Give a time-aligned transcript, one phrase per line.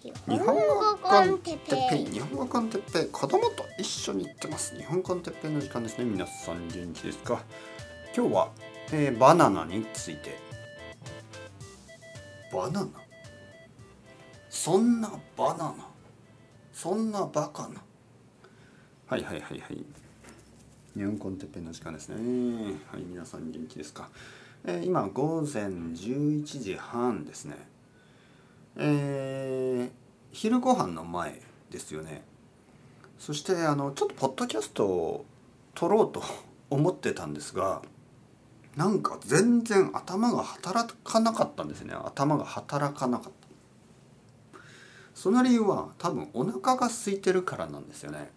[0.00, 4.74] 日日本語コンテッペイ日本語コンテッペイ子供と一緒に行ってます。
[4.74, 6.06] 日本コンテッペイの時間ですね。
[6.06, 7.42] 皆さん元気ですか。
[8.16, 8.50] 今日は、
[8.92, 10.38] えー、バナナについて。
[12.50, 12.88] バナナ？
[14.48, 15.74] そんなバナナ？
[16.72, 17.82] そんなバカな？
[19.06, 19.84] はいはいはいはい。
[20.96, 22.14] 日本コンテッペイの時間ですね。
[22.90, 24.08] はい皆さん元気ですか、
[24.64, 27.56] えー、今午前11時半ですね
[28.76, 29.90] えー、
[30.32, 31.40] 昼ご飯の前
[31.70, 32.24] ですよね。
[33.18, 35.24] そしてあのちょっとポッドキャストを
[35.74, 36.22] 撮ろうと
[36.70, 37.82] 思ってたんですが
[38.76, 41.94] なんか全然頭が働かなかったんですね。
[41.94, 44.60] 頭が働かなかった。
[45.14, 48.30] その理由は多分お腹が空いてるからなんですよね。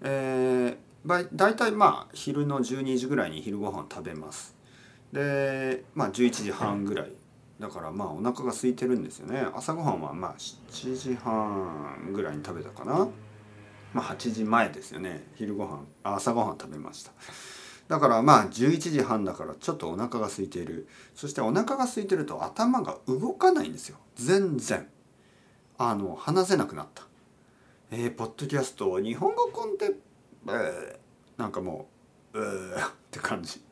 [0.00, 4.56] えー、大体まあ昼の12時ぐらいに昼ご飯食べます。
[5.12, 7.12] でまあ11時半ぐらい
[7.58, 9.46] だからまあお腹が空いてるんですよね。
[9.54, 13.08] 朝ごはんはまあ7時半ぐらいに食べたかな。
[13.92, 15.26] まあ8時前ですよね。
[15.34, 17.12] 昼ご飯朝ごはん食べました。
[17.88, 20.88] だからまあ11時半だからちょっとお腹が空いている。
[21.14, 23.98] そしてお腹が空いてると頭が動かないんですよ。
[24.16, 24.88] 全然。
[25.78, 27.04] あの話せなくなった。
[27.90, 29.94] えー、ポッドキャスト日本語コンテン
[30.48, 31.88] えー、なんかも
[32.32, 33.62] ううーって感じ。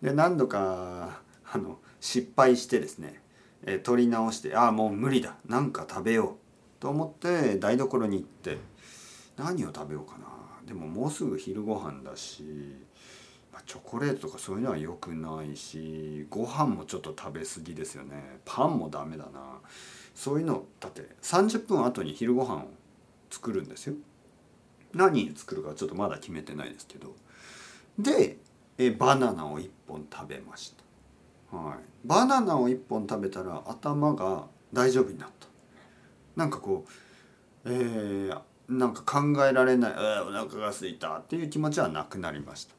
[0.00, 1.20] で何度か
[1.52, 3.20] あの失敗してですね、
[3.64, 6.36] えー、取り直してああもう無理だ何か食べよ
[6.78, 8.58] うと思って台所に行って
[9.36, 10.26] 何を食べようかな。
[10.66, 12.42] でももうすぐ昼ご飯だし、
[13.52, 18.40] まあ、チョコレートとかそういうのは良くないしご飯もちょっと食べ過ぎですよね。
[18.44, 19.60] パンもダメだな。
[20.14, 22.68] そういうのだって30分後に昼ご飯を
[23.30, 23.94] 作るんですよ。
[24.94, 27.14] 何作るかちょっとまだ決めてないですけど。
[27.98, 28.38] で
[28.78, 30.89] えバナナを1本食べました。
[31.52, 35.48] はい、バナナを1本食べたら頭が大丈夫になった。
[36.36, 36.90] なんかこう
[37.64, 42.74] えー、なんか考えられない、えー、お腹が空いたっていう気持ちはなくなりました。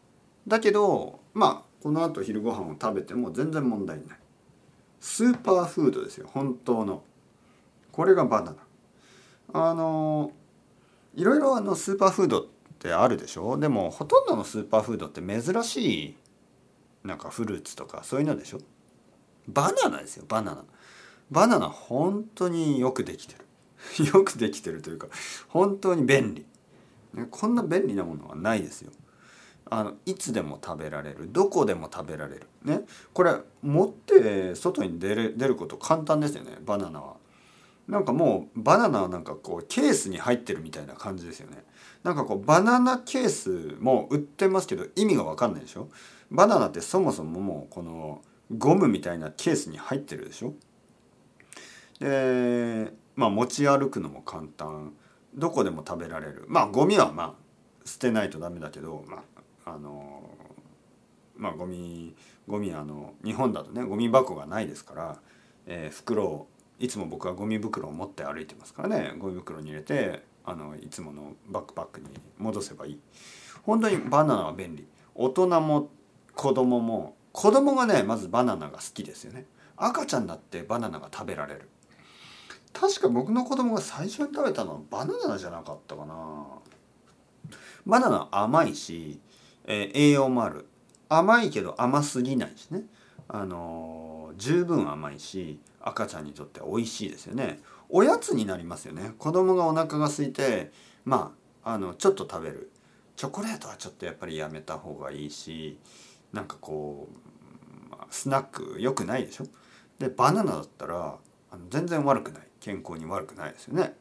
[0.48, 4.20] だけどまあこのあと昼ご飯を食べても全然問題ない。
[5.00, 7.04] スーパーフードですよ本当の。
[7.92, 8.58] これがバナナ。
[9.54, 10.32] あの
[11.14, 12.46] いろいろあのスーパーフードっ
[12.80, 13.58] てあるでしょ？
[13.58, 16.16] でもほとんどのスーパーフードって珍しい
[17.04, 18.60] なんかフルーツとかそういうのでしょ？
[19.48, 20.64] バナナですよバナナ。
[21.32, 23.46] バナナ本当によくできてる。
[24.14, 25.08] よくできてるというか
[25.48, 26.46] 本当に便利。
[27.32, 28.92] こんな便利なものはないですよ。
[29.70, 31.30] あのいつでも食べられる。
[31.32, 32.48] どこでも食べられる。
[32.64, 32.82] ね。
[33.14, 36.58] これ持って外に出る出ること簡単ですよね。
[36.66, 37.16] バナナは。
[37.92, 41.58] なんかもうバナナはなんかこうケースに入ってるみたいな感じですよね。
[42.04, 45.90] なんかこうバナナケースも売ってますけど意味が分かんないでしょ。
[46.32, 48.22] バナナってそもそももうこの
[48.58, 50.54] ゴムみたいなケースに入ってるでしょ。
[52.00, 54.94] でまあ持ち歩くのも簡単。
[55.36, 56.46] どこでも食べられる。
[56.48, 57.34] まあゴミはまあ
[57.84, 59.22] 捨てないとダメだけどま
[59.66, 60.30] ああの
[61.36, 62.16] まあゴミ
[62.48, 65.18] ゴミあの日本だとねゴミ箱がないですから、
[65.66, 66.48] えー、袋を
[66.82, 69.14] いつも僕はゴミ袋を持って歩いてますからね。
[69.20, 72.08] ゴミ袋に入れてあのいつものバックパックに
[72.40, 73.00] 戻せばいい。
[73.62, 74.88] 本当にバナナは便利。
[75.14, 75.90] 大人も
[76.34, 79.46] 子供も子供がねまずバナナが好きですよね。
[79.78, 81.70] 赤ちゃんだってバナナが食べられる。
[82.74, 86.46] 確か僕の子供が最初に食べたのはバナナじゃなかったかな。
[87.86, 89.20] バナナ甘いし、
[89.66, 90.66] えー、栄養もある。
[91.10, 92.86] 甘いけど甘すぎないしね。
[93.34, 97.62] あの、十分甘いし赤ちゃんにとっては美味しいですよね。
[97.88, 99.14] おやつになりますよね。
[99.18, 100.72] 子供がお腹が空いて
[101.06, 101.34] ま
[101.64, 102.72] ああのちょっと食べる。
[103.16, 105.78] チョコレートはちょっとやっぱりやめた方がいいし
[106.34, 109.46] なんかこうスナック良くないでしょ？
[110.00, 111.18] でバナナだったら
[111.52, 112.48] あの全然悪くない。
[112.60, 113.96] 健康に悪くないですよね。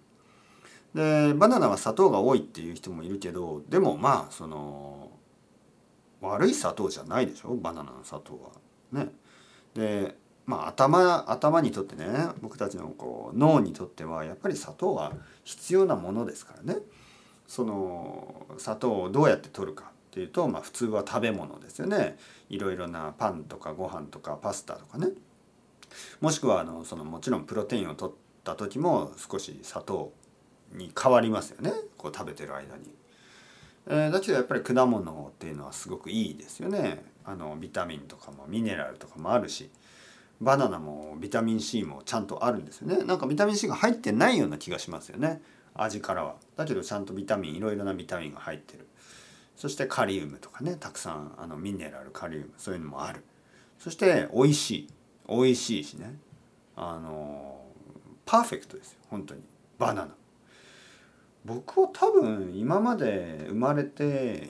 [0.94, 5.10] でバナナは砂糖が多いっていう人もいるけどでもまあその
[6.20, 7.54] 悪い砂糖じゃないでしょ？
[7.56, 8.50] バナナの砂糖は。
[8.92, 9.08] ね。
[9.74, 12.06] でまあ頭頭にとってね
[12.40, 15.12] 僕たちのこう脳にとってはやっぱり砂糖は
[15.44, 16.80] 必要なものですからね。
[17.46, 22.16] その砂糖をどうやって取るかっていうと、まあ、普通は食べ物ですよね。
[22.48, 25.08] いろいろなパンとかご飯とかパスタとかね。
[26.20, 28.14] もしくはあのそのもちろんプロテインを取っ
[28.44, 30.12] た時も少し砂糖
[30.72, 31.72] に変わりますよね。
[31.96, 32.94] こう食べてる間に。
[33.86, 37.04] えー、だけどやっぱり果物っていうのはすごくいいですよね。
[37.24, 39.70] あのビタミンとかもミネラルとかもあるし
[40.40, 43.04] バナナもビタミン C もちゃんとあるんですよね。
[43.04, 45.42] なんかビタミン C が入ってないような気がしますよね。
[45.74, 46.36] 味からは。
[46.56, 48.86] だけどちゃんとビタミンいろいろなビタミンが入ってる。
[49.56, 53.22] そしてカリウムとかねたくさんあのミネラルカリウムそういうのもある。
[53.78, 54.88] そして美味しい。
[55.28, 56.14] 美味しいしね。
[56.76, 57.60] あの
[58.24, 58.98] パーフェクトですよ。
[59.10, 59.42] 本当に。
[59.78, 60.14] バナナ。
[61.44, 64.48] 僕は多分今まで生まれて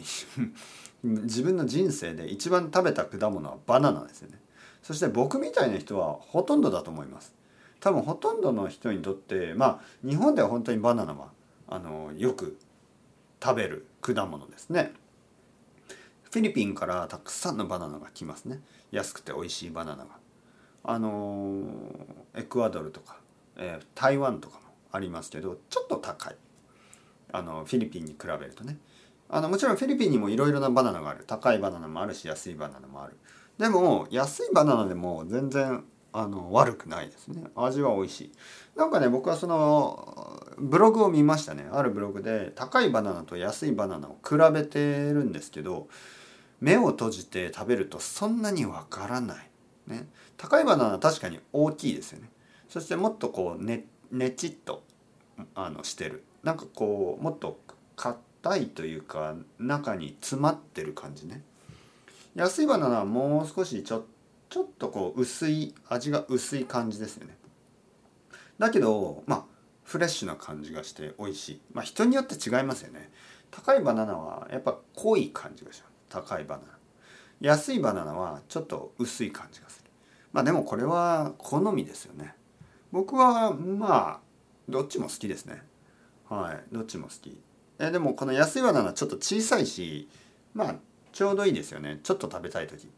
[1.02, 4.38] 自分の人生で一番食べた果物はバナナですよね。
[4.82, 7.34] そして僕みたいな人はほとんどだと思います。
[7.80, 11.28] 多分ほとんどの人にとってまあ日本では本当にバナナは
[11.68, 12.58] あのよく
[13.42, 14.92] 食べる果物ですね。
[16.24, 18.60] フィリピンからたくさんのバナナが来ますね。
[18.90, 20.10] 安くて美味しいバナナが。
[20.82, 21.62] あの
[22.34, 23.16] エクアドルとか、
[23.56, 26.36] えー、台湾とかもありますけどちょっと高い。
[27.32, 28.78] あのフィリピンに比べるとね。
[29.28, 31.24] あのもちろんフィリピンにもいろいろなバナナがある。
[31.26, 33.16] 高いバナナもあるし安いバナナもある。
[33.58, 37.44] でも安いバナナでも全然あの悪くないですね。
[37.54, 38.32] 味は美味しい。
[38.76, 41.68] なんかね僕はそのブログを見ましたね。
[41.70, 45.88] あるブログで高いバナナと安いバナナを比べてるんですけど
[46.60, 49.50] 目を閉じて食べるとそんなにわからない、
[49.86, 52.30] ね、高いバナナは確かに大きいですよね。
[52.68, 54.82] そしてもっとこうねねちっと
[55.54, 56.24] あのしてる。
[56.42, 57.60] なんかこうもっと
[57.96, 61.42] 硬いというか中に詰まってる感じね。
[62.34, 64.04] 安いバナナはもう少しちょ
[64.48, 67.36] ちょっとこう薄い味が薄い感じですよね。
[68.58, 69.44] だけどまあ
[69.84, 71.60] フレッシュな感じがして美味しい。
[71.72, 73.10] まあ人によって違いますよね。
[73.50, 75.92] 高いバナナはやっぱ濃い感じがします。
[76.08, 76.68] 高いバナナ。
[77.40, 79.90] 安いバナナはちょっと薄い感じがする。
[80.32, 82.34] まあでもこれは好みですよね。
[82.92, 84.20] 僕はまあ
[84.68, 85.62] どっちも好きですね。
[86.30, 86.74] はい。
[86.74, 87.36] どっちも好き。
[87.80, 90.08] えでもこの安いバナナちょっと小さいし
[90.54, 90.74] まあ
[91.12, 91.98] ちょうどいいですよね。
[92.02, 92.88] ちょっと食べたい時。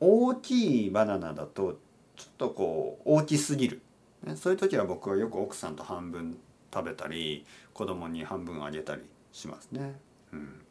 [0.00, 1.78] 大きいバナナだと
[2.16, 3.82] ちょっとこう大きすぎる、
[4.24, 6.38] ね、そういう時は僕はよく奥さんと半分
[6.72, 9.96] 食べたり子供に半分あげたりしますね。
[10.32, 10.62] うん。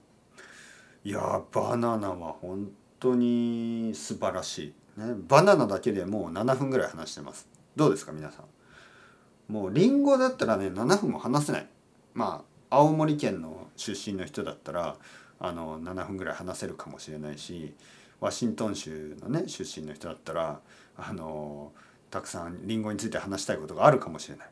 [1.03, 7.47] いやバナナは本当に素晴らしい、ね、バナナだけでもう7分ぐらい話してます。
[7.75, 9.53] どうですか皆さん。
[9.53, 11.67] もうリンゴだったらね7分も話せない。
[12.15, 14.95] まあ青森県の出身の人だったら
[15.39, 17.75] あの7分ぐらい話せるかもしれないし
[18.19, 20.59] ワシントン州のね出身の人だったら
[20.97, 21.71] あの
[22.09, 24.47] たくさんリンゴについて話したいことがあるかもしれない。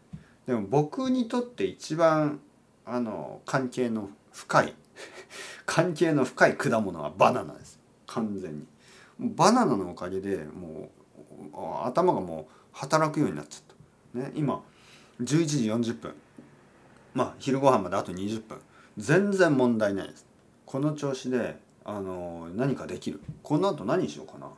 [0.45, 2.42] でも僕にとって一番
[2.86, 4.75] あの関係の深い
[5.66, 7.80] 関係の深い果物はバナナです。
[8.07, 8.68] 完全に。
[9.19, 10.92] バナナのおかげでも
[11.54, 13.75] う頭がもう働くようになっちゃっ
[14.13, 14.19] た。
[14.19, 14.62] ね今
[15.21, 16.13] 11時40分。
[17.13, 18.60] まあ昼ご飯まであと20分。
[18.98, 20.25] 全然問題ないです。
[20.65, 23.19] この調子であの何かできる。
[23.42, 24.50] この後何しようかな。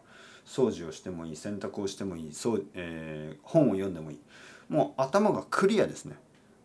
[0.46, 1.36] 掃除をしてもいい。
[1.36, 2.34] 洗濯をしてもいい。
[2.34, 4.19] そう、えー、本を読んでもいい。
[4.69, 6.16] もう頭がクリアですね。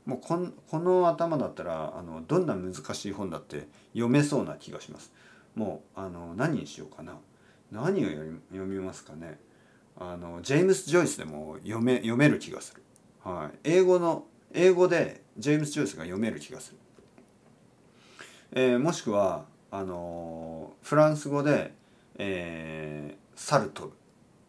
[0.07, 5.13] もうこんこの頭だったらあのどんな難しい本だって読めそうな気がします。
[5.55, 7.15] もうあの何にしようかな。
[7.71, 9.39] 何を読みますかね。
[9.99, 12.83] あのジェームス・ジョイスでも読め読める気がする、
[13.23, 16.79] はい、英語の英語でジェームス・ジョイスが読める気がする、
[18.53, 21.73] えー、もしくはあのフランス語で、
[22.19, 23.93] えー、サルトル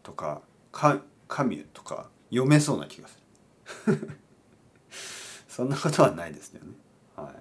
[0.02, 0.42] とか
[0.72, 3.18] カカミュとか読めそうな気がす
[3.86, 4.08] る
[5.48, 6.72] そんなことはないですよね。
[7.14, 7.34] はい、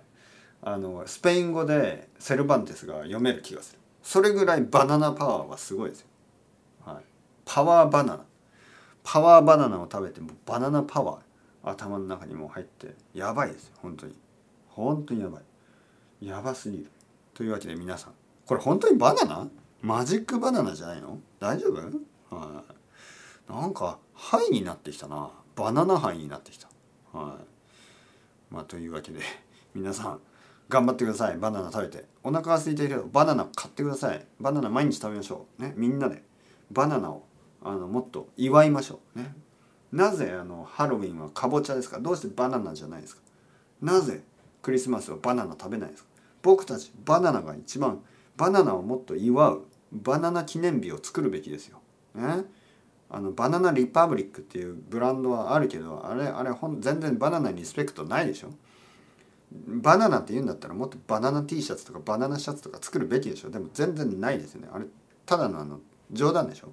[0.64, 3.80] あのスペイン語でセルバンテスが読める気がする。
[4.04, 6.08] それぐらいバナナパワーはすごいですよ。
[6.86, 7.04] はい、
[7.46, 8.26] パワーバナナ。
[9.04, 11.22] パワーバナナを食べてもバナナパワー
[11.63, 14.16] 頭の中にも入ってやばいです本当に。
[14.68, 15.40] 本当にやば
[16.21, 16.28] い。
[16.28, 16.88] やばすぎる
[17.33, 18.14] というわけで皆さん。
[18.45, 19.47] これ本当にバナナ？
[19.81, 21.19] マジックバナナじゃないの？
[21.40, 22.35] 大丈夫？
[22.35, 22.64] は
[23.50, 23.52] い。
[23.52, 25.30] なんかハイになってきたな。
[25.56, 26.68] バナナハイになってきた。
[27.12, 28.54] はい。
[28.54, 29.19] まあというわけで
[29.74, 30.19] 皆さん
[30.69, 31.38] 頑張ってください。
[31.38, 32.06] バナナ食べて。
[32.24, 34.26] お腹が空いているバナナ買ってください。
[34.40, 35.62] バナナ毎日食べましょう。
[35.62, 35.74] ね。
[35.76, 36.24] みんなで。
[36.71, 37.26] バナナを
[37.64, 39.19] あのもっと祝いましょう。
[39.19, 39.35] ね。
[39.92, 42.00] なぜあのハロウィンはかぼちゃですか？
[42.00, 43.21] どうしてバナナじゃないですか？
[43.81, 44.21] なぜ
[44.62, 46.10] クリスマスはバナナ食べないですか？
[46.42, 48.02] 僕たちバナナが一番
[48.38, 51.80] バナナをもっと祝うバナナ記念日を作るべきですよ。
[52.16, 52.45] ね、
[53.10, 58.50] あのバナナリパブリックっていうブランドはあるけどあれあれほん全然バナナにリスペクトないでしょ？
[59.68, 63.50] バナナって言うんだったらもっとバナナ T シャツとかバナナシャツとか作るべきでしょ？
[63.50, 64.69] でも全然ないですよね。
[64.71, 64.86] あれ
[65.26, 65.80] ただのあの
[66.12, 66.69] 冗談でしょ？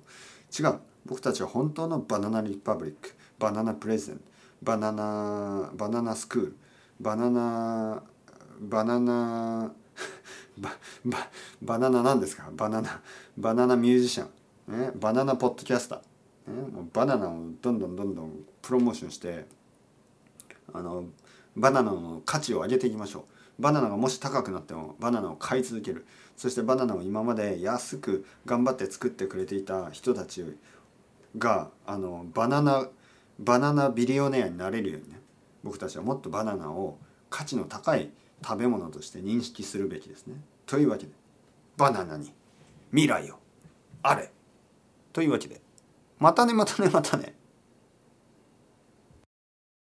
[0.57, 0.79] 違う。
[1.09, 4.21] 僕たちは本当のバナナリパブリックバナナプレゼン
[4.63, 6.57] バナナバナナスクール
[7.01, 8.03] バナナ
[8.61, 9.73] バナナ
[10.59, 10.71] バ
[11.05, 11.19] バ
[11.63, 12.51] バナナなんですか？
[12.53, 13.01] バナナ
[13.37, 14.27] バナナミュージシャ
[14.69, 19.47] ン、ね、バナナポッドキャスター、ね、もうバナナをどんどんどんどんプロモーションして
[20.73, 21.05] あの
[21.57, 23.63] バナナの価値を上げていきましょう。
[23.63, 26.05] バナナがもし高くなってもバナナを買い続ける。
[26.37, 30.45] そしてバナナを今まで安く頑張って作ってくれていた人たち
[31.37, 32.89] があのバナナ
[33.39, 35.21] バナナビリオネアになれるようにね
[35.63, 36.99] 僕たちはもっとバナナを
[37.31, 38.11] 価値の高い
[38.43, 40.37] 食べ物として認識するべきですね。
[40.67, 41.13] というわけで
[41.77, 42.33] バナナに
[42.91, 43.39] 未来を
[44.03, 44.31] あれ
[45.13, 45.61] というわけで
[46.19, 47.35] またねまたねまたね。